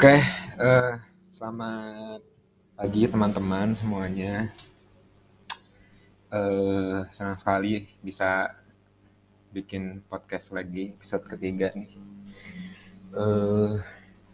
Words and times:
Oke, 0.00 0.16
eh, 0.56 0.96
selamat 1.28 2.24
pagi 2.72 3.04
teman-teman 3.04 3.76
semuanya. 3.76 4.48
Eh, 6.32 7.04
senang 7.12 7.36
sekali 7.36 7.84
bisa 8.00 8.48
bikin 9.52 10.00
podcast 10.08 10.56
lagi 10.56 10.96
episode 10.96 11.28
ketiga 11.28 11.68
nih. 11.76 11.92
Eh, 13.12 13.72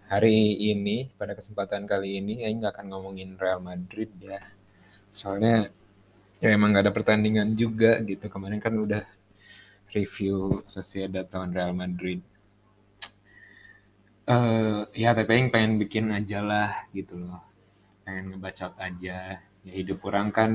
hari 0.07 0.55
ini 0.71 1.11
pada 1.19 1.35
kesempatan 1.35 1.83
kali 1.91 2.23
ini 2.23 2.47
Aing 2.47 2.63
nggak 2.63 2.79
akan 2.79 2.87
ngomongin 2.87 3.35
Real 3.35 3.59
Madrid 3.59 4.15
ya, 4.23 4.39
soalnya 5.11 5.67
ya 6.39 6.55
emang 6.55 6.79
gak 6.79 6.87
ada 6.87 6.95
pertandingan 6.95 7.59
juga 7.59 7.99
gitu. 8.07 8.31
Kemarin 8.31 8.63
kan 8.63 8.79
udah 8.79 9.03
review 9.91 10.63
Sociedad 10.71 11.27
tahun 11.27 11.51
Real 11.51 11.75
Madrid. 11.75 12.23
Eh 14.27 14.83
ya 14.99 15.15
tapi 15.15 15.39
Aing 15.39 15.55
pengen 15.55 15.79
bikin 15.79 16.11
aja 16.11 16.43
lah 16.43 16.71
gitu 16.91 17.15
loh. 17.15 17.39
Pengen 18.03 18.35
ngebacot 18.35 18.75
aja. 18.75 19.39
Ya 19.39 19.73
hidup 19.79 20.03
orang 20.03 20.35
kan 20.35 20.51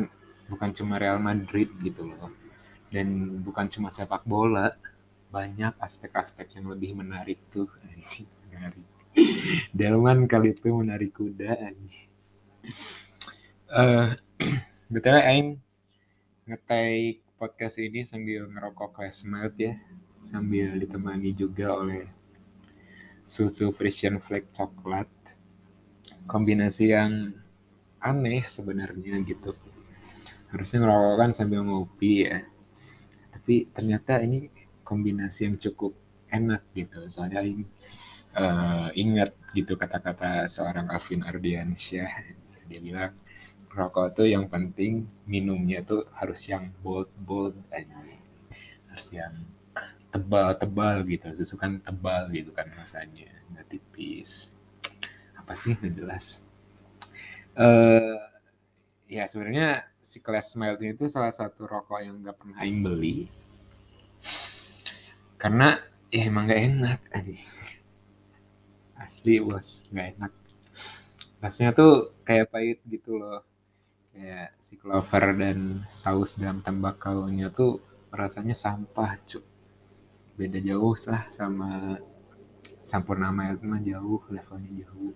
bukan 0.51 0.75
cuma 0.75 0.99
Real 0.99 1.23
Madrid 1.23 1.71
gitu 1.79 2.11
loh. 2.11 2.35
Dan 2.91 3.39
bukan 3.39 3.71
cuma 3.71 3.87
sepak 3.87 4.27
bola. 4.27 4.75
Banyak 5.31 5.79
aspek-aspek 5.79 6.59
yang 6.59 6.67
lebih 6.75 6.99
menarik 6.99 7.39
tuh. 7.47 7.71
Anjing, 7.87 8.27
menarik. 8.51 8.87
Delman 9.79 10.27
kali 10.27 10.51
itu 10.51 10.67
menarik 10.75 11.15
kuda 11.15 11.51
anjing. 11.55 12.11
Eh 13.71 14.07
betul 14.91 15.15
Aing 15.15 15.63
ngetik 16.43 17.23
podcast 17.39 17.79
ini 17.79 18.03
sambil 18.03 18.51
ngerokok 18.51 18.99
melt 19.31 19.55
ya. 19.55 19.79
Sambil 20.19 20.75
ditemani 20.75 21.31
juga 21.31 21.79
oleh 21.79 22.20
susu 23.23 23.69
Frisian 23.71 24.17
Flake 24.17 24.49
coklat. 24.53 25.09
Kombinasi 26.25 26.93
yang 26.93 27.33
aneh 28.01 28.41
sebenarnya 28.43 29.21
gitu. 29.21 29.53
Harusnya 30.51 30.83
ngerokok 30.83 31.15
kan 31.15 31.31
sambil 31.31 31.63
ngopi 31.63 32.27
ya. 32.27 32.43
Tapi 33.31 33.69
ternyata 33.71 34.19
ini 34.21 34.49
kombinasi 34.83 35.47
yang 35.47 35.55
cukup 35.61 35.95
enak 36.27 36.65
gitu. 36.75 37.05
Soalnya 37.07 37.43
uh, 38.35 38.89
ingat 38.95 39.35
gitu 39.55 39.75
kata-kata 39.75 40.47
seorang 40.47 40.91
Alvin 40.91 41.23
Ardiansyah. 41.23 42.11
Dia 42.67 42.79
bilang 42.79 43.11
rokok 43.71 44.23
tuh 44.23 44.27
yang 44.27 44.51
penting 44.51 45.07
minumnya 45.27 45.79
tuh 45.83 46.03
harus 46.15 46.43
yang 46.47 46.71
bold 46.83 47.11
bold 47.23 47.55
aja. 47.71 47.95
Harus 48.91 49.07
yang 49.15 49.33
tebal-tebal 50.11 51.07
gitu. 51.07 51.31
Susu 51.33 51.55
kan 51.55 51.79
tebal 51.79 52.27
gitu 52.35 52.51
kan 52.51 52.67
rasanya. 52.75 53.31
Nggak 53.55 53.65
tipis. 53.71 54.53
Apa 55.39 55.55
sih? 55.55 55.79
Nggak 55.79 55.95
jelas. 55.95 56.45
Uh, 57.55 58.19
ya 59.07 59.27
sebenarnya 59.27 59.87
si 59.99 60.19
Class 60.19 60.55
Melt 60.59 60.79
itu 60.83 61.07
salah 61.07 61.31
satu 61.31 61.67
rokok 61.67 61.99
yang 62.03 62.19
nggak 62.19 62.37
pernah 62.37 62.57
Aing 62.59 62.83
beli. 62.83 63.27
Karena 65.39 65.73
ya 66.11 66.27
emang 66.27 66.45
nggak 66.47 66.61
enak 66.61 66.99
asli 69.01 69.41
bos. 69.41 69.89
Nggak 69.89 70.07
enak. 70.15 70.31
Rasanya 71.41 71.71
tuh 71.73 72.13
kayak 72.21 72.53
pahit 72.53 72.79
gitu 72.87 73.17
loh. 73.17 73.41
Kayak 74.15 74.53
si 74.61 74.75
clover 74.77 75.35
dan 75.35 75.83
saus 75.87 76.37
dalam 76.37 76.59
tembakaunya 76.61 77.49
tuh 77.49 77.79
rasanya 78.11 78.51
sampah 78.55 79.15
cuk 79.23 79.50
beda 80.41 80.57
jauh 80.57 80.97
lah 81.05 81.29
sama 81.29 82.01
Sampurnama 82.81 83.53
itu 83.53 83.69
mah 83.69 83.77
jauh 83.77 84.25
levelnya 84.33 84.73
jauh. 84.81 85.13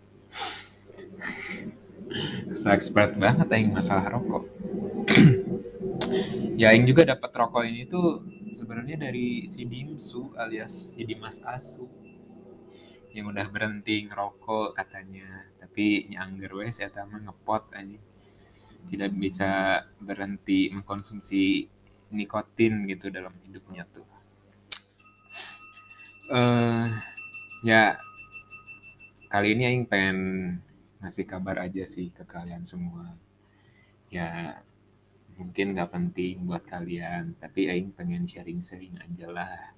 Saya 2.54 2.78
expert 2.78 3.18
banget 3.18 3.50
aing 3.50 3.74
masalah 3.74 4.06
rokok. 4.14 4.46
Ya 6.56 6.72
aing 6.72 6.88
juga 6.88 7.04
dapat 7.04 7.36
rokok 7.36 7.68
ini 7.68 7.84
tuh 7.84 8.24
sebenarnya 8.56 8.96
dari 8.96 9.44
si 9.44 9.68
Dimsu 9.68 10.32
alias 10.40 10.96
si 10.96 11.04
Dimas 11.04 11.44
Asu 11.44 11.84
yang 13.12 13.28
udah 13.28 13.44
berhenti 13.52 14.08
ngerokok 14.08 14.72
katanya. 14.72 15.52
Tapi 15.60 16.16
nyangger 16.16 16.56
wes 16.56 16.80
ya 16.80 16.88
mah 17.04 17.28
ngepot 17.28 17.76
aja 17.76 18.00
tidak 18.86 19.12
bisa 19.18 19.84
berhenti 19.98 20.72
mengkonsumsi 20.72 21.68
nikotin 22.14 22.86
gitu 22.88 23.12
dalam 23.12 23.34
hidupnya 23.44 23.84
tuh 23.92 24.15
uh, 26.32 26.88
ya 27.66 27.98
kali 29.30 29.58
ini 29.58 29.64
Aing 29.68 29.86
pengen 29.90 30.18
ngasih 31.04 31.26
kabar 31.28 31.62
aja 31.62 31.84
sih 31.86 32.10
ke 32.10 32.24
kalian 32.26 32.64
semua. 32.64 33.14
Ya 34.10 34.62
mungkin 35.36 35.76
nggak 35.76 35.92
penting 35.92 36.48
buat 36.48 36.64
kalian 36.64 37.36
tapi 37.38 37.68
Aing 37.68 37.92
pengen 37.92 38.24
sharing-sharing 38.24 38.96
aja 39.04 39.28
lah 39.28 39.76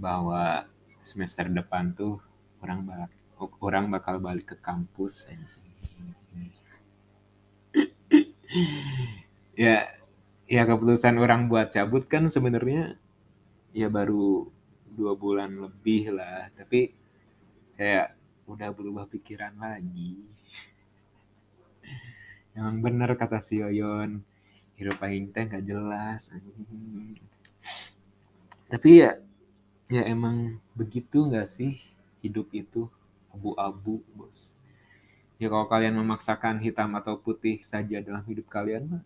bahwa 0.00 0.64
semester 1.04 1.48
depan 1.52 1.92
tuh 1.92 2.16
orang 2.64 2.80
balik 2.88 3.12
orang 3.60 3.92
bakal 3.92 4.16
balik 4.16 4.56
ke 4.56 4.56
kampus 4.56 5.28
ya 9.52 9.84
ya 10.48 10.62
keputusan 10.64 11.20
orang 11.20 11.52
buat 11.52 11.68
cabut 11.68 12.08
kan 12.08 12.32
sebenarnya 12.32 12.96
ya 13.76 13.92
baru 13.92 14.48
dua 14.96 15.12
bulan 15.12 15.52
lebih 15.52 16.16
lah. 16.16 16.48
Tapi 16.56 16.90
kayak 17.76 18.16
udah 18.48 18.68
berubah 18.72 19.04
pikiran 19.06 19.52
lagi. 19.60 20.16
Emang 22.56 22.80
bener 22.80 23.12
kata 23.20 23.38
si 23.44 23.60
Yoyon 23.60 24.24
hidup 24.76 25.00
aing 25.00 25.32
teh 25.32 25.48
gak 25.48 25.64
jelas 25.64 26.28
tapi 28.66 28.98
ya 28.98 29.14
ya 29.86 30.02
emang 30.10 30.58
begitu 30.74 31.22
nggak 31.22 31.46
sih 31.46 31.78
hidup 32.18 32.50
itu? 32.50 32.90
Abu-abu 33.30 34.02
bos. 34.16 34.58
Ya 35.38 35.46
kalau 35.52 35.68
kalian 35.70 35.94
memaksakan 35.94 36.58
hitam 36.58 36.90
atau 36.98 37.14
putih 37.20 37.60
saja 37.62 38.02
dalam 38.02 38.24
hidup 38.26 38.48
kalian 38.50 38.88
mah 38.90 39.04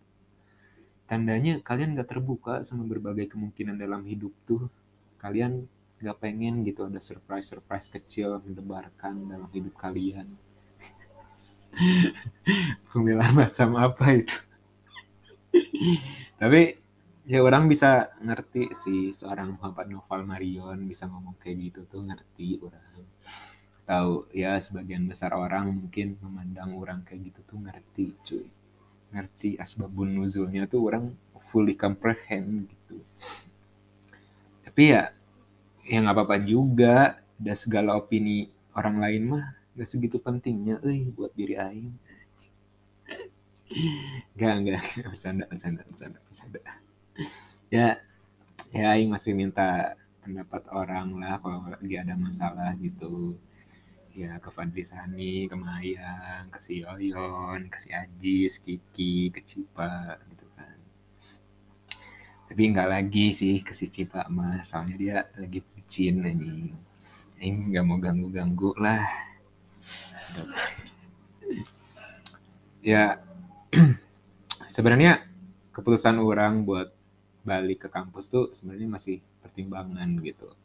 tandanya 1.05 1.59
kalian 1.59 1.93
gak 1.99 2.07
terbuka 2.07 2.63
sama 2.63 2.87
berbagai 2.87 3.29
kemungkinan 3.35 3.77
dalam 3.77 4.01
hidup 4.07 4.33
tuh. 4.47 4.65
Kalian 5.21 5.69
gak 6.01 6.17
pengen 6.17 6.65
gitu 6.65 6.89
ada 6.89 6.97
surprise-surprise 6.97 7.87
kecil 7.93 8.41
mendebarkan 8.41 9.29
dalam 9.29 9.49
hidup 9.53 9.77
kalian. 9.77 10.33
Pemilihan 12.91 13.33
macam 13.37 13.69
apa 13.77 14.05
itu? 14.17 14.37
Tapi 16.41 16.61
ya 17.29 17.39
orang 17.45 17.69
bisa 17.69 18.09
ngerti 18.17 18.73
sih 18.73 19.13
seorang 19.13 19.55
Muhammad 19.55 19.87
Novel 19.93 20.25
Marion 20.25 20.89
bisa 20.89 21.05
ngomong 21.05 21.37
kayak 21.37 21.57
gitu 21.69 21.79
tuh 21.85 22.01
ngerti 22.01 22.57
orang. 22.65 23.05
Tahu 23.85 24.33
ya 24.33 24.57
sebagian 24.57 25.05
besar 25.05 25.37
orang 25.37 25.69
mungkin 25.69 26.17
memandang 26.17 26.73
orang 26.81 27.05
kayak 27.05 27.29
gitu 27.29 27.39
tuh 27.45 27.59
ngerti 27.61 28.05
cuy. 28.25 28.47
Ngerti 29.13 29.59
asbabun 29.61 30.17
nuzulnya 30.17 30.65
tuh 30.65 30.81
orang 30.89 31.13
fully 31.37 31.77
comprehend 31.77 32.65
gitu. 32.67 32.97
Tapi 34.65 34.83
ya 34.97 35.13
ya 35.91 35.97
nggak 36.01 36.15
apa-apa 36.17 36.37
juga 36.51 36.95
ada 37.39 37.53
segala 37.63 37.89
opini 38.01 38.37
orang 38.79 38.95
lain 39.03 39.23
mah 39.31 39.45
gak 39.75 39.89
segitu 39.91 40.17
pentingnya 40.25 40.75
eh 40.91 41.01
buat 41.17 41.31
diri 41.39 41.55
aing 41.67 41.93
Gak, 44.39 44.55
gak, 44.67 44.83
bercanda, 45.11 45.43
bercanda, 45.47 45.81
bercanda, 45.87 46.19
bercanda. 46.27 46.59
Ya, 47.75 47.87
ya 48.75 48.85
Aing 48.93 49.09
masih 49.15 49.33
minta 49.41 49.95
pendapat 50.23 50.63
orang 50.81 51.07
lah 51.21 51.35
kalau 51.43 51.59
lagi 51.73 51.95
ada 52.03 52.15
masalah 52.27 52.71
gitu. 52.85 53.15
Ya 54.21 54.31
ke 54.43 54.49
Fadli 54.55 54.83
Sani, 54.91 55.35
ke 55.51 55.55
Mayang, 55.65 56.45
ke 56.53 56.59
si 56.65 56.73
Yoyon, 56.83 57.61
ke 57.73 57.77
si 57.83 57.89
Ajis, 58.01 58.53
Kiki, 58.63 59.31
ke 59.35 59.41
Cipa 59.49 60.19
gitu 60.31 60.45
kan. 60.57 60.77
Tapi 62.47 62.61
nggak 62.71 62.89
lagi 62.95 63.25
sih 63.39 63.55
ke 63.67 63.71
si 63.79 63.85
Cipa 63.95 64.21
mah, 64.27 64.59
soalnya 64.67 64.95
dia 65.03 65.17
lagi 65.39 65.59
bucin 65.91 66.23
anjing. 66.23 66.71
Ini 67.43 67.67
nggak 67.67 67.83
mau 67.83 67.99
ganggu-ganggu 67.99 68.71
lah. 68.79 69.03
Ya 72.79 73.19
sebenarnya 74.71 75.27
keputusan 75.75 76.15
orang 76.23 76.63
buat 76.63 76.95
balik 77.43 77.83
ke 77.83 77.87
kampus 77.91 78.31
tuh 78.31 78.55
sebenarnya 78.55 78.87
masih 78.87 79.19
pertimbangan 79.43 80.07
gitu. 80.23 80.55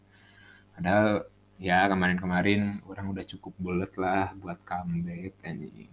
Padahal 0.78 1.26
ya 1.58 1.90
kemarin-kemarin 1.90 2.86
orang 2.86 3.10
udah 3.10 3.26
cukup 3.26 3.50
bulat 3.58 3.98
lah 3.98 4.30
buat 4.38 4.62
comeback 4.62 5.42
anjing. 5.42 5.90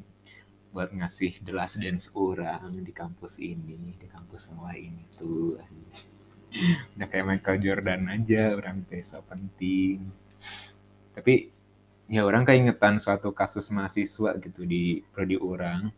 Buat 0.69 0.93
ngasih 0.93 1.41
the 1.41 1.57
last 1.57 1.81
dance 1.81 2.13
orang 2.13 2.85
di 2.85 2.93
kampus 2.93 3.41
ini 3.41 3.97
di 3.97 4.05
kampus 4.05 4.53
semua 4.53 4.77
ini 4.77 5.09
tuh 5.09 5.57
udah 6.97 7.07
kayak 7.09 7.25
Michael 7.25 7.57
Jordan 7.61 8.01
aja 8.09 8.53
orang 8.53 8.85
pesa 8.85 9.21
penting 9.25 10.03
tapi 11.13 11.53
ya 12.09 12.25
orang 12.27 12.43
keingetan 12.43 13.01
suatu 13.01 13.31
kasus 13.33 13.69
mahasiswa 13.73 14.37
gitu 14.37 14.61
di 14.67 15.01
prodi 15.13 15.37
orang 15.39 15.89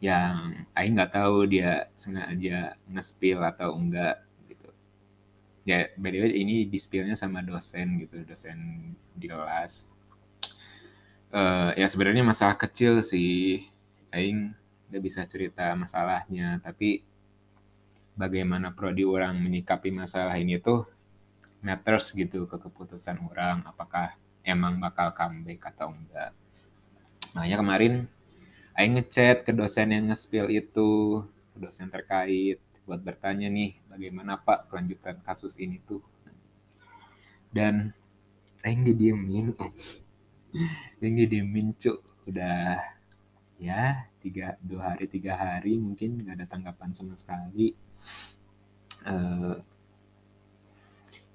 yang 0.00 0.64
Aing 0.72 0.96
nggak 0.96 1.12
tahu 1.12 1.44
dia 1.44 1.92
sengaja 1.92 2.72
nge-spill 2.88 3.44
atau 3.44 3.76
enggak 3.76 4.24
gitu. 4.48 4.70
Ya, 5.68 5.92
by 6.00 6.08
the 6.08 6.18
way 6.24 6.32
ini 6.40 6.64
di 6.64 6.78
spillnya 6.80 7.12
sama 7.12 7.44
dosen 7.44 8.00
gitu, 8.00 8.24
dosen 8.24 8.90
di 9.12 9.28
kelas. 9.28 9.92
Uh, 11.30 11.76
ya 11.76 11.84
sebenarnya 11.84 12.24
masalah 12.24 12.56
kecil 12.56 13.04
sih. 13.04 13.60
Aing 14.08 14.56
udah 14.88 15.00
bisa 15.04 15.22
cerita 15.28 15.68
masalahnya, 15.76 16.58
tapi 16.64 17.04
bagaimana 18.20 18.76
prodi 18.76 19.08
orang 19.08 19.40
menyikapi 19.40 19.88
masalah 19.88 20.36
ini 20.36 20.60
tuh 20.60 20.84
matters 21.64 22.12
gitu 22.12 22.44
ke 22.44 22.60
keputusan 22.60 23.16
orang 23.24 23.64
apakah 23.64 24.12
emang 24.44 24.76
bakal 24.76 25.16
comeback 25.16 25.72
atau 25.72 25.96
enggak. 25.96 26.36
Makanya 27.32 27.56
kemarin 27.64 27.94
Aing 28.76 28.96
ngechat 28.96 29.44
ke 29.44 29.52
dosen 29.52 29.92
yang 29.92 30.08
nge-spill 30.08 30.48
itu, 30.48 31.20
ke 31.52 31.58
dosen 31.60 31.92
terkait, 31.92 32.62
buat 32.88 33.02
bertanya 33.02 33.50
nih, 33.52 33.76
bagaimana 33.90 34.40
Pak 34.40 34.72
kelanjutan 34.72 35.20
kasus 35.20 35.60
ini 35.60 35.82
tuh. 35.84 36.00
Dan 37.52 37.92
Aing 38.64 38.86
didiemin, 38.86 39.52
Aing 41.02 41.16
didiemin 41.18 41.76
cuk, 41.76 42.00
udah 42.30 42.80
ya 43.60 44.08
tiga 44.24 44.56
dua 44.64 44.96
hari 44.96 45.04
tiga 45.04 45.36
hari 45.36 45.76
mungkin 45.76 46.24
nggak 46.24 46.36
ada 46.40 46.46
tanggapan 46.48 46.96
sama 46.96 47.12
sekali 47.12 47.76
uh, 49.04 49.60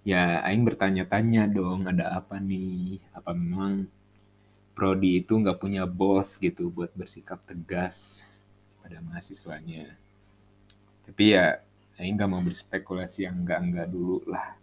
ya 0.01 0.41
Aing 0.41 0.65
bertanya-tanya 0.65 1.45
dong 1.45 1.85
ada 1.85 2.17
apa 2.17 2.41
nih 2.41 2.97
apa 3.13 3.31
memang 3.37 3.85
prodi 4.75 5.23
itu 5.23 5.39
nggak 5.39 5.57
punya 5.57 5.87
bos 5.87 6.35
gitu 6.35 6.67
buat 6.67 6.91
bersikap 6.91 7.39
tegas 7.47 8.27
pada 8.83 8.99
mahasiswanya. 9.01 9.95
Tapi 11.07 11.33
ya, 11.33 11.63
Aing 11.95 12.19
nggak 12.19 12.29
mau 12.29 12.43
berspekulasi 12.43 13.23
yang 13.25 13.47
enggak-enggak 13.47 13.87
dulu 13.87 14.19
lah. 14.27 14.59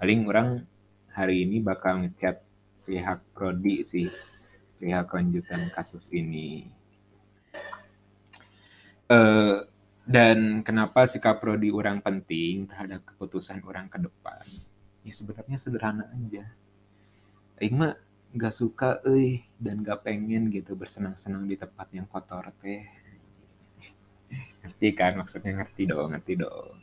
Paling 0.00 0.24
orang 0.24 0.48
hari 1.12 1.44
ini 1.44 1.60
bakal 1.60 2.00
ngechat 2.02 2.40
pihak 2.88 3.20
prodi 3.36 3.84
sih, 3.84 4.08
pihak 4.84 5.08
lanjutan 5.08 5.72
kasus 5.72 6.12
ini. 6.12 6.68
Uh, 9.08 9.64
dan 10.04 10.60
kenapa 10.60 11.08
sikap 11.08 11.40
prodi 11.40 11.72
orang 11.72 12.04
penting 12.04 12.68
terhadap 12.68 13.00
keputusan 13.08 13.64
orang 13.64 13.88
ke 13.88 13.96
depan? 13.96 14.44
Ya 15.00 15.12
sebenarnya 15.16 15.56
sederhana 15.56 16.04
aja. 16.12 16.44
Aing 17.56 17.80
mah 17.80 17.96
nggak 18.34 18.52
suka 18.52 19.00
eh 19.08 19.46
dan 19.56 19.80
gak 19.80 20.02
pengen 20.02 20.50
gitu 20.50 20.74
bersenang-senang 20.74 21.46
di 21.46 21.54
tempat 21.54 21.86
yang 21.94 22.02
kotor 22.02 22.50
teh 22.58 22.82
ngerti 24.58 24.90
kan 24.90 25.14
maksudnya 25.14 25.54
ngerti 25.62 25.86
dong 25.86 26.10
ngerti 26.10 26.42
dong 26.42 26.74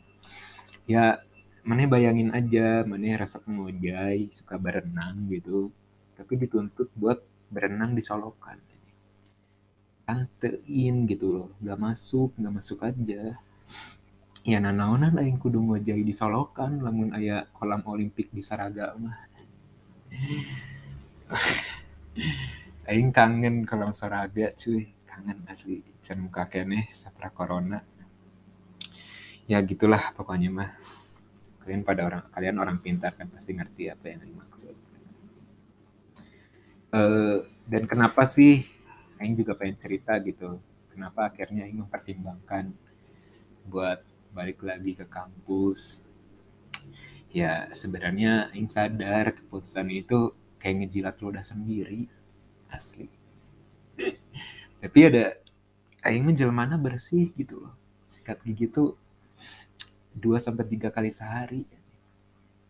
ya 0.87 1.19
mana 1.67 1.91
bayangin 1.91 2.31
aja 2.31 2.87
mana 2.87 3.19
rasa 3.19 3.43
pengojai 3.43 4.31
suka 4.31 4.55
berenang 4.55 5.27
gitu 5.27 5.75
tapi 6.15 6.39
dituntut 6.39 6.87
buat 6.95 7.19
berenang 7.51 7.91
di 7.91 7.99
solokan. 7.99 8.57
Antein 10.07 11.05
gitu 11.05 11.27
loh 11.35 11.47
gak 11.59 11.77
masuk 11.77 12.31
gak 12.39 12.55
masuk 12.55 12.79
aja. 12.81 13.35
Ya 14.41 14.57
nanaonan 14.57 15.19
aing 15.21 15.37
kudu 15.37 15.61
ngojai 15.61 16.01
di 16.01 16.15
solokan 16.15 16.81
lamun 16.81 17.13
ayah 17.13 17.45
kolam 17.53 17.85
olimpik 17.85 18.33
di 18.33 18.41
Saraga 18.41 18.97
mah. 18.97 19.29
Aing 22.89 23.13
kangen 23.13 23.63
kalau 23.69 23.93
Soraga 23.93 24.49
cuy. 24.57 24.89
Kangen 25.05 25.45
asli. 25.45 25.85
Can 26.01 26.25
kene 26.49 26.89
sapra 26.89 27.29
corona. 27.29 27.85
Ya 29.45 29.61
gitulah 29.61 30.11
pokoknya 30.17 30.49
mah. 30.49 30.73
Kalian 31.61 31.85
pada 31.85 32.09
orang 32.09 32.25
kalian 32.33 32.57
orang 32.57 32.77
pintar 32.81 33.13
kan 33.13 33.29
pasti 33.29 33.53
ngerti 33.53 33.93
apa 33.93 34.09
yang 34.09 34.25
dimaksud 34.25 34.90
uh, 36.91 37.43
dan 37.67 37.83
kenapa 37.87 38.27
sih 38.27 38.67
Aing 39.21 39.37
juga 39.37 39.53
pengen 39.55 39.77
cerita 39.77 40.17
gitu? 40.21 40.59
Kenapa 40.91 41.29
akhirnya 41.29 41.65
Aing 41.65 41.83
mempertimbangkan 41.85 42.73
buat 43.69 44.01
balik 44.35 44.63
lagi 44.65 44.97
ke 44.97 45.05
kampus? 45.07 46.07
Ya 47.31 47.71
sebenarnya 47.71 48.51
Aing 48.51 48.67
sadar 48.67 49.35
keputusan 49.35 49.87
itu 49.93 50.35
kayak 50.61 50.85
ngejilat 50.85 51.15
ludah 51.23 51.41
sendiri 51.41 52.05
asli. 52.69 53.09
Tapi 54.81 54.99
ada 55.05 55.37
aing 56.01 56.25
menjelmana 56.25 56.77
bersih 56.77 57.29
gitu 57.37 57.65
loh. 57.65 57.73
Sikat 58.09 58.41
gigi 58.41 58.65
tuh 58.65 58.97
dua 60.13 60.41
sampai 60.41 60.65
tiga 60.65 60.89
kali 60.89 61.13
sehari. 61.13 61.65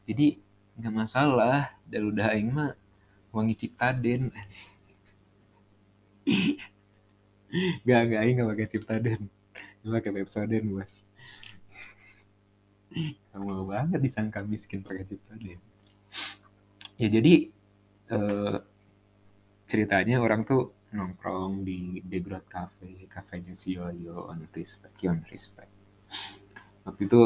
Jadi 0.04 0.40
nggak 0.76 0.94
masalah. 0.96 1.72
Dan 1.88 2.12
udah 2.12 2.36
aing 2.36 2.52
mah 2.52 2.76
wangi 3.32 3.56
ciptaden 3.56 4.28
gak 7.88 8.02
gak 8.12 8.22
aing 8.24 8.36
gak 8.40 8.50
pakai 8.52 8.68
ciptaden 8.68 9.22
gak 9.82 9.92
pakai 9.98 10.12
pepsoden 10.14 10.64
bos. 10.72 11.10
Kamu 13.32 13.64
banget 13.66 14.00
disangka 14.04 14.44
miskin 14.44 14.84
pakai 14.84 15.08
ciptaden 15.08 15.60
ya 17.02 17.10
jadi 17.10 17.50
uh, 18.14 18.62
ceritanya 19.66 20.22
orang 20.22 20.46
tuh 20.46 20.86
nongkrong 20.94 21.66
di 21.66 22.04
The 22.06 22.20
Grot 22.22 22.46
Cafe, 22.46 23.10
kafenya 23.10 23.58
si 23.58 23.74
Yoyo 23.74 24.30
on 24.30 24.46
respect, 24.54 25.02
on 25.10 25.26
respect. 25.34 25.72
Waktu 26.86 27.10
itu 27.10 27.22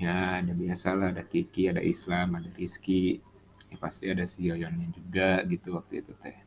ya 0.00 0.40
ada 0.40 0.54
biasa 0.56 0.96
lah, 0.96 1.12
ada 1.12 1.26
Kiki, 1.28 1.68
ada 1.68 1.84
Islam, 1.84 2.40
ada 2.40 2.48
Rizky, 2.56 3.20
ya 3.68 3.76
pasti 3.76 4.08
ada 4.08 4.24
si 4.24 4.48
Yoyonnya 4.48 4.88
juga 4.92 5.44
gitu 5.44 5.76
waktu 5.76 6.00
itu 6.04 6.12
teh. 6.20 6.38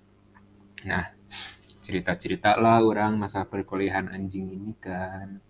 Nah, 0.89 1.05
cerita-cerita 1.81 2.57
lah 2.57 2.81
orang 2.81 3.17
masa 3.17 3.45
perkuliahan 3.45 4.09
anjing 4.09 4.49
ini 4.49 4.73
kan. 4.77 5.41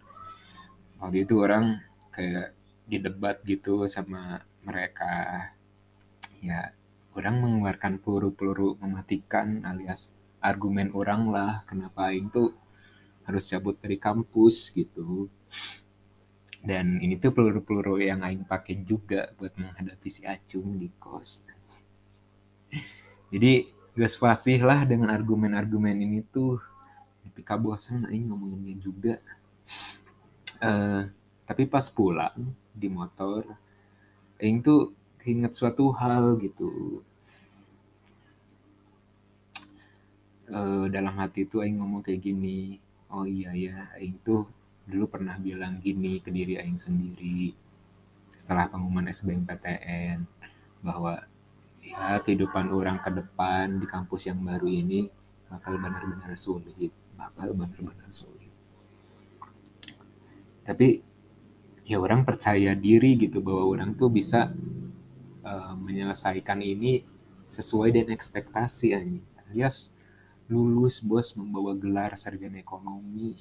Waktu 1.00 1.24
itu 1.28 1.40
orang 1.40 1.80
kayak 2.12 2.54
didebat 2.88 3.40
gitu 3.48 3.88
sama 3.88 4.44
mereka. 4.64 5.48
Ya, 6.44 6.76
orang 7.16 7.40
mengeluarkan 7.40 8.00
peluru-peluru 8.00 8.80
mematikan 8.80 9.64
alias 9.64 10.22
argumen 10.42 10.90
orang 10.98 11.30
lah 11.30 11.62
kenapa 11.70 12.10
tuh 12.34 12.58
harus 13.30 13.46
cabut 13.46 13.78
dari 13.78 14.02
kampus 14.02 14.74
gitu 14.74 15.30
dan 16.62 17.02
ini 17.02 17.18
tuh 17.18 17.34
peluru-peluru 17.34 17.98
yang 17.98 18.22
Aing 18.22 18.46
pakai 18.46 18.86
juga 18.86 19.34
buat 19.34 19.50
menghadapi 19.58 20.10
si 20.14 20.22
Acung 20.30 20.78
di 20.78 20.94
kos. 21.02 21.50
Jadi 23.34 23.66
gas 23.98 24.14
fasih 24.14 24.62
lah 24.62 24.86
dengan 24.86 25.10
argumen-argumen 25.10 25.98
ini 25.98 26.22
tuh. 26.22 26.62
Tapi 27.26 27.42
kabosan 27.42 28.06
Aing 28.14 28.30
ngomonginnya 28.30 28.78
juga. 28.78 29.18
Uh, 30.62 31.10
tapi 31.50 31.66
pas 31.66 31.90
pulang 31.90 32.38
di 32.70 32.86
motor 32.86 33.42
Aing 34.38 34.62
tuh 34.62 34.94
ingat 35.26 35.58
suatu 35.58 35.90
hal 35.98 36.38
gitu. 36.38 37.02
Uh, 40.46 40.86
dalam 40.94 41.18
hati 41.18 41.50
itu 41.50 41.58
Aing 41.58 41.82
ngomong 41.82 42.06
kayak 42.06 42.22
gini 42.22 42.78
oh 43.10 43.26
iya 43.26 43.50
ya 43.56 43.76
Aing 43.98 44.20
tuh 44.22 44.46
dulu 44.88 45.06
pernah 45.08 45.38
bilang 45.38 45.78
gini 45.80 46.20
ke 46.20 46.34
diri 46.34 46.58
Aing 46.58 46.80
sendiri 46.80 47.54
setelah 48.34 48.68
pengumuman 48.68 49.10
SBMPTN 49.12 50.26
bahwa 50.82 51.22
ya 51.82 52.22
kehidupan 52.22 52.74
orang 52.74 53.02
ke 53.02 53.10
depan 53.14 53.78
di 53.82 53.86
kampus 53.86 54.30
yang 54.30 54.42
baru 54.42 54.66
ini 54.70 55.10
bakal 55.50 55.78
benar-benar 55.78 56.34
sulit 56.34 56.94
bakal 57.22 57.54
benar-benar 57.54 58.10
sulit. 58.10 58.50
Tapi 60.66 60.98
ya 61.86 62.02
orang 62.02 62.26
percaya 62.26 62.74
diri 62.74 63.14
gitu 63.18 63.46
bahwa 63.46 63.70
orang 63.70 63.94
tuh 63.94 64.10
bisa 64.10 64.50
uh, 65.46 65.74
menyelesaikan 65.78 66.58
ini 66.66 67.06
sesuai 67.46 67.94
dengan 67.94 68.18
ekspektasi 68.18 68.98
anjing. 68.98 69.26
Alias 69.46 69.94
lulus 70.50 71.00
bos 71.06 71.38
membawa 71.38 71.78
gelar 71.78 72.18
sarjana 72.18 72.58
ekonomi 72.60 73.38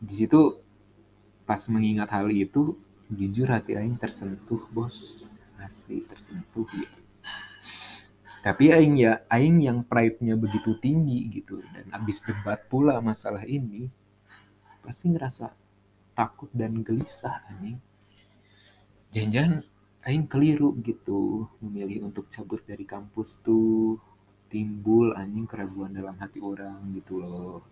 di 0.00 0.14
situ 0.16 0.56
pas 1.44 1.60
mengingat 1.68 2.08
hal 2.16 2.32
itu 2.32 2.74
jujur 3.12 3.52
hati 3.52 3.76
aing 3.76 4.00
tersentuh 4.00 4.64
bos. 4.72 5.30
Asli 5.60 6.00
tersentuh 6.08 6.64
gitu. 6.72 7.00
Tapi 8.40 8.72
aing 8.72 8.96
ya 8.96 9.20
aing 9.28 9.60
yang 9.60 9.84
pride-nya 9.84 10.40
begitu 10.40 10.72
tinggi 10.80 11.28
gitu. 11.28 11.60
Dan 11.60 11.92
abis 11.92 12.24
debat 12.24 12.64
pula 12.64 12.96
masalah 13.04 13.44
ini 13.44 13.92
pasti 14.80 15.12
ngerasa 15.12 15.52
takut 16.16 16.48
dan 16.56 16.80
gelisah 16.80 17.44
anjing. 17.52 17.76
Jangan 19.12 19.60
aing 20.08 20.24
keliru 20.24 20.72
gitu. 20.80 21.44
Memilih 21.60 22.08
untuk 22.08 22.32
cabut 22.32 22.64
dari 22.64 22.88
kampus 22.88 23.44
tuh 23.44 24.00
timbul 24.48 25.12
anjing 25.12 25.44
keraguan 25.44 25.92
dalam 25.92 26.16
hati 26.16 26.40
orang 26.40 26.80
gitu 26.96 27.20
loh. 27.20 27.68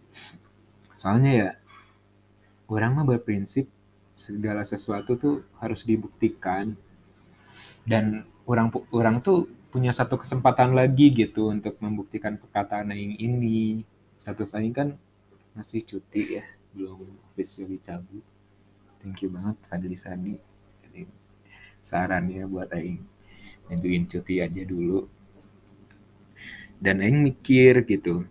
Soalnya 0.92 1.32
ya 1.32 1.50
orang 2.68 3.00
mah 3.00 3.06
berprinsip 3.08 3.66
segala 4.12 4.62
sesuatu 4.62 5.16
tuh 5.16 5.42
harus 5.58 5.82
dibuktikan. 5.82 6.76
Dan 7.88 8.28
orang 8.44 8.68
orang 8.92 9.24
tuh 9.24 9.48
punya 9.72 9.92
satu 9.92 10.20
kesempatan 10.20 10.76
lagi 10.76 11.08
gitu 11.12 11.48
untuk 11.48 11.80
membuktikan 11.80 12.36
perkataan 12.36 12.92
aing 12.92 13.16
ini. 13.16 13.82
Satu 14.14 14.44
aing 14.44 14.74
kan 14.76 14.88
masih 15.56 15.82
cuti 15.82 16.38
ya 16.38 16.44
belum 16.76 17.08
officially 17.32 17.80
cabut. 17.80 18.22
Thank 19.00 19.24
you 19.24 19.32
banget 19.32 19.56
Fadli 19.64 19.96
Sadi. 19.96 20.36
Sarannya 21.88 22.44
buat 22.44 22.68
Aing 22.74 23.00
ngajuin 23.70 24.04
cuti 24.10 24.44
aja 24.44 24.62
dulu. 24.66 25.08
Dan 26.76 27.00
Aing 27.00 27.24
mikir 27.24 27.82
gitu 27.88 28.28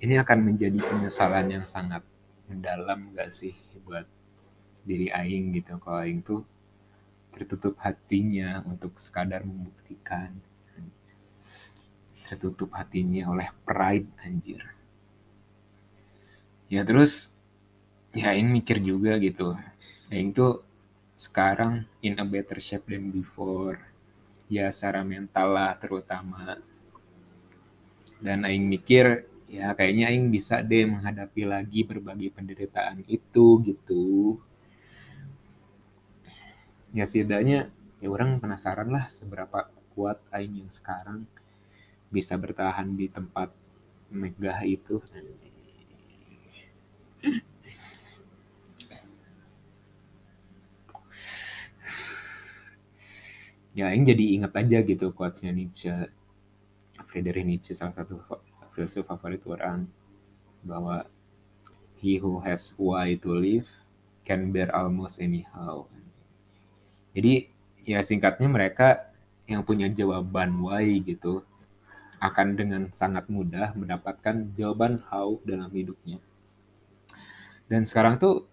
ini 0.00 0.14
akan 0.20 0.52
menjadi 0.52 0.76
penyesalan 0.76 1.46
yang 1.48 1.64
sangat 1.64 2.04
mendalam 2.46 3.12
gak 3.14 3.30
sih 3.30 3.54
buat 3.82 4.06
diri 4.86 5.10
Aing 5.10 5.54
gitu? 5.58 5.78
Kalau 5.82 6.00
Aing 6.02 6.22
tuh 6.22 6.46
tertutup 7.34 7.76
hatinya 7.82 8.64
untuk 8.64 8.96
sekadar 8.96 9.44
membuktikan. 9.44 10.32
Tertutup 12.26 12.74
hatinya 12.74 13.30
oleh 13.30 13.46
pride 13.62 14.10
anjir. 14.24 14.62
Ya 16.66 16.82
terus 16.82 17.38
ya 18.10 18.34
Aing 18.34 18.50
mikir 18.50 18.82
juga 18.82 19.14
gitu. 19.20 19.54
Aing 20.10 20.34
tuh 20.34 20.64
sekarang 21.14 21.86
in 22.02 22.18
a 22.18 22.26
better 22.26 22.58
shape 22.58 22.90
than 22.90 23.14
before. 23.14 23.78
Ya 24.46 24.70
secara 24.70 25.02
mental 25.02 25.54
lah 25.54 25.74
terutama. 25.78 26.58
Dan 28.18 28.42
Aing 28.42 28.66
mikir 28.66 29.28
ya 29.46 29.72
kayaknya 29.78 30.10
Aing 30.10 30.28
bisa 30.34 30.58
deh 30.62 30.84
menghadapi 30.90 31.42
lagi 31.46 31.80
berbagai 31.86 32.34
penderitaan 32.34 33.06
itu 33.06 33.46
gitu. 33.62 34.38
Ya 36.90 37.04
setidaknya 37.06 37.70
ya 38.02 38.08
orang 38.10 38.42
penasaran 38.42 38.88
lah 38.90 39.06
seberapa 39.06 39.70
kuat 39.94 40.18
Aing 40.34 40.64
yang 40.64 40.70
sekarang 40.70 41.24
bisa 42.10 42.34
bertahan 42.38 42.94
di 42.94 43.06
tempat 43.10 43.50
megah 44.10 44.60
itu. 44.66 45.02
Ya 53.76 53.92
Aing 53.92 54.08
jadi 54.08 54.24
ingat 54.40 54.56
aja 54.56 54.80
gitu 54.80 55.12
quotesnya 55.12 55.52
Nietzsche 55.52 55.92
Friedrich 57.04 57.44
Nietzsche 57.44 57.76
salah 57.76 57.92
satu 57.92 58.16
filsuf 58.76 59.08
favorit 59.08 59.40
orang 59.48 59.88
bahwa 60.60 61.08
he 61.96 62.20
who 62.20 62.36
has 62.44 62.76
why 62.76 63.16
to 63.16 63.32
live 63.32 63.64
can 64.20 64.52
bear 64.52 64.68
almost 64.76 65.16
anyhow. 65.24 65.88
Jadi 67.16 67.48
ya 67.88 68.04
singkatnya 68.04 68.52
mereka 68.52 69.08
yang 69.48 69.64
punya 69.64 69.88
jawaban 69.88 70.52
why 70.60 71.00
gitu 71.00 71.40
akan 72.20 72.58
dengan 72.58 72.82
sangat 72.92 73.30
mudah 73.32 73.72
mendapatkan 73.72 74.52
jawaban 74.52 75.00
how 75.08 75.40
dalam 75.48 75.72
hidupnya. 75.72 76.20
Dan 77.70 77.88
sekarang 77.88 78.20
tuh 78.20 78.44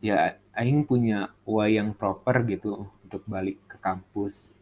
ya 0.00 0.40
Aing 0.56 0.88
punya 0.88 1.30
why 1.44 1.76
yang 1.76 1.92
proper 1.94 2.42
gitu 2.48 2.88
untuk 3.04 3.22
balik 3.28 3.62
ke 3.70 3.76
kampus 3.78 4.58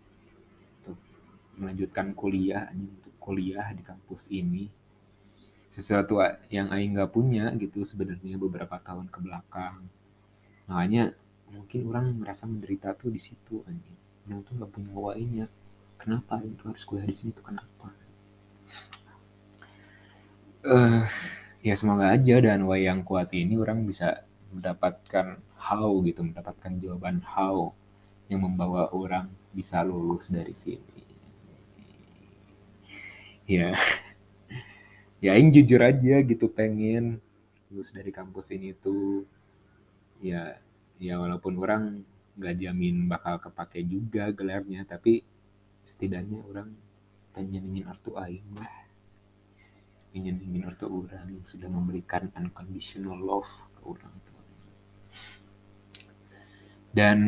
untuk 0.83 0.99
melanjutkan 1.57 2.13
kuliah 2.13 2.69
kuliah 3.27 3.67
di 3.75 3.83
kampus 3.83 4.31
ini 4.31 4.71
sesuatu 5.77 6.23
yang 6.49 6.73
Aing 6.73 6.97
nggak 6.97 7.13
punya 7.13 7.53
gitu 7.59 7.85
sebenarnya 7.85 8.41
beberapa 8.41 8.81
tahun 8.81 9.13
ke 9.13 9.19
belakang. 9.21 9.85
Makanya 10.71 11.13
mungkin 11.53 11.81
orang 11.93 12.07
merasa 12.17 12.49
menderita 12.49 12.97
tuh 12.97 13.13
di 13.13 13.21
situ 13.21 13.61
anjing. 13.69 13.99
Orang 14.25 14.41
tuh 14.41 14.57
nggak 14.57 14.73
punya 14.73 14.95
wainya. 14.97 15.45
Kenapa 16.01 16.41
itu 16.41 16.65
harus 16.65 16.81
kuliah 16.89 17.05
di 17.05 17.13
sini 17.13 17.37
tuh? 17.37 17.45
Kenapa? 17.45 17.93
Uh, 20.65 21.05
ya 21.61 21.77
semoga 21.77 22.09
aja 22.09 22.41
dan 22.41 22.65
wai 22.65 22.89
yang 22.89 23.05
kuat 23.05 23.31
ini 23.37 23.55
orang 23.61 23.85
bisa 23.85 24.25
mendapatkan 24.51 25.39
how 25.61 25.93
gitu 26.03 26.25
mendapatkan 26.25 26.73
jawaban 26.81 27.21
how 27.23 27.71
yang 28.33 28.43
membawa 28.43 28.91
orang 28.97 29.31
bisa 29.53 29.85
lulus 29.85 30.33
dari 30.33 30.57
sini. 30.57 31.06
Ya, 33.55 33.71
ya 35.23 35.31
Aing 35.39 35.55
jujur 35.55 35.79
aja 35.79 36.19
gitu 36.27 36.51
pengen 36.51 37.23
lulus 37.71 37.95
dari 37.95 38.11
kampus 38.11 38.51
ini 38.51 38.75
tuh 38.75 39.23
ya 40.19 40.59
ya 40.99 41.15
walaupun 41.23 41.55
orang 41.63 42.03
nggak 42.35 42.59
jamin 42.59 43.07
bakal 43.07 43.39
kepake 43.39 43.87
juga 43.87 44.35
gelarnya 44.35 44.83
tapi 44.83 45.23
setidaknya 45.79 46.43
orang 46.43 46.75
pengen 47.31 47.71
ingin 47.71 47.87
artu 47.87 48.19
aing. 48.19 48.51
Lah 48.59 48.87
ingin 50.17 50.41
ingin 50.41 50.65
artu 50.65 50.89
orang 50.89 51.29
yang 51.29 51.45
sudah 51.45 51.69
memberikan 51.69 52.33
unconditional 52.33 53.21
love 53.21 53.53
ke 53.77 53.81
orang 53.85 54.15
tuh 54.25 54.37
dan 56.97 57.19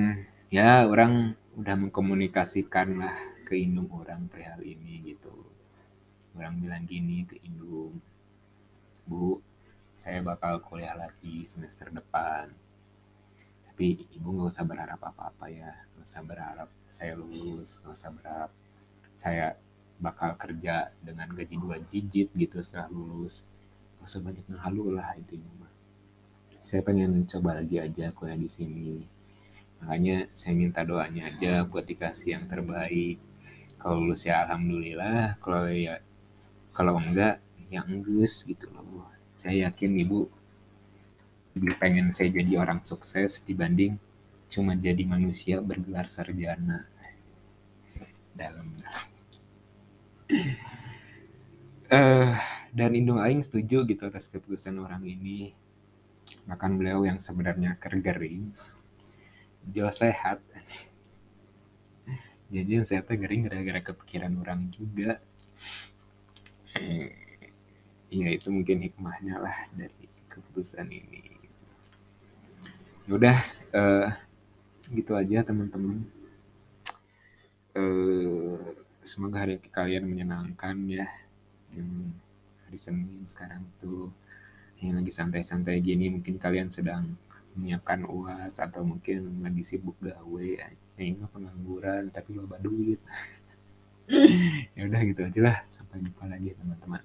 ya 0.48 0.88
orang 0.88 1.36
udah 1.60 1.76
mengkomunikasikan 1.76 2.96
lah 2.96 3.12
ke 3.44 3.60
indung 3.60 3.92
orang 3.92 4.24
perihal 4.32 4.64
ini 4.64 5.12
gitu 5.12 5.36
orang 6.38 6.56
bilang 6.62 6.84
gini 6.86 7.26
ke 7.26 7.42
indung 7.42 7.98
bu 9.08 9.40
saya 9.98 10.22
bakal 10.22 10.62
kuliah 10.62 10.94
lagi 10.94 11.42
semester 11.42 11.90
depan. 11.90 12.46
Tapi 13.66 14.06
ibu 14.14 14.28
nggak 14.30 14.46
usah 14.52 14.62
berharap 14.62 15.00
apa-apa 15.02 15.50
ya 15.50 15.74
nggak 15.74 16.06
usah 16.06 16.22
berharap 16.22 16.68
saya 16.86 17.18
lulus 17.18 17.82
nggak 17.82 17.94
usah 17.98 18.10
berharap 18.14 18.50
saya 19.18 19.58
bakal 19.98 20.38
kerja 20.38 20.94
dengan 21.02 21.26
gaji 21.34 21.58
dua 21.58 21.82
digit 21.82 22.30
gitu 22.30 22.62
setelah 22.62 22.86
lulus. 22.94 23.42
Nggak 23.98 24.06
usah 24.06 24.20
banyak 24.22 24.46
ngehalu 24.46 24.84
lah 24.94 25.10
itu 25.18 25.34
mah. 25.58 25.72
Saya 26.62 26.86
pengen 26.86 27.26
coba 27.26 27.58
lagi 27.58 27.82
aja 27.82 28.14
kuliah 28.14 28.38
di 28.38 28.46
sini. 28.46 29.02
Makanya 29.82 30.30
saya 30.30 30.54
minta 30.54 30.86
doanya 30.86 31.26
aja 31.34 31.66
buat 31.66 31.86
dikasih 31.86 32.38
yang 32.38 32.44
terbaik. 32.46 33.18
Kalau 33.82 33.98
lulus 33.98 34.26
ya 34.26 34.46
alhamdulillah 34.46 35.38
kalau 35.42 35.70
ya 35.70 35.98
kalau 36.78 37.02
enggak 37.02 37.42
yang 37.74 37.82
enggus 37.90 38.46
gitu 38.46 38.70
loh 38.70 39.10
saya 39.34 39.66
yakin 39.66 39.98
ibu 40.06 40.30
lebih 41.58 41.74
pengen 41.82 42.14
saya 42.14 42.30
jadi 42.30 42.62
orang 42.62 42.78
sukses 42.86 43.42
dibanding 43.42 43.98
cuma 44.46 44.78
jadi 44.78 45.04
manusia 45.04 45.60
bergelar 45.60 46.08
sarjana. 46.08 46.88
Dalam. 48.32 48.78
Uh, 51.88 52.36
dan 52.70 52.92
Indung 52.94 53.18
Aing 53.18 53.42
setuju 53.42 53.82
gitu 53.90 54.06
atas 54.06 54.30
keputusan 54.30 54.76
orang 54.78 55.02
ini. 55.02 55.52
Bahkan 56.46 56.78
beliau 56.78 57.04
yang 57.04 57.18
sebenarnya 57.18 57.74
kergering 57.80 58.54
jelas 59.68 60.00
sehat. 60.00 60.38
Jadi 62.54 62.80
yang 62.80 62.86
sehatnya 62.88 63.18
gering 63.20 63.44
gara-gara 63.44 63.92
kepikiran 63.92 64.32
orang 64.40 64.72
juga 64.72 65.20
eh, 66.76 67.12
ya 68.12 68.28
itu 68.28 68.48
mungkin 68.52 68.84
hikmahnya 68.84 69.40
lah 69.40 69.56
dari 69.72 70.04
keputusan 70.28 70.88
ini. 70.92 71.22
Udah 73.08 73.36
uh, 73.72 74.12
gitu 74.92 75.16
aja 75.16 75.40
teman-teman. 75.40 76.04
Uh, 77.72 78.76
semoga 79.00 79.46
hari 79.46 79.56
kalian 79.72 80.04
menyenangkan 80.04 80.76
ya. 80.88 81.08
Yang 81.72 82.12
hari 82.68 82.78
Senin 82.80 83.24
sekarang 83.24 83.64
tuh 83.80 84.12
yang 84.78 85.00
lagi 85.00 85.10
santai-santai 85.10 85.82
gini 85.82 86.12
mungkin 86.12 86.38
kalian 86.38 86.70
sedang 86.70 87.16
menyiapkan 87.58 88.06
uas 88.06 88.62
atau 88.62 88.86
mungkin 88.86 89.42
lagi 89.42 89.66
sibuk 89.66 89.98
gawe 89.98 90.50
mah 91.18 91.30
pengangguran 91.34 92.10
tapi 92.14 92.38
loba 92.38 92.58
duit 92.62 93.02
ya 94.76 94.82
udah 94.88 95.00
gitu 95.04 95.20
aja 95.24 95.40
lah. 95.44 95.56
Sampai 95.60 96.00
jumpa 96.02 96.24
lagi 96.26 96.56
teman-teman 96.56 97.02